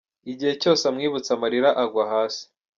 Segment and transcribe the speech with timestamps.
[0.31, 2.43] Igihe cyose amwibutse amarira agwa hasi.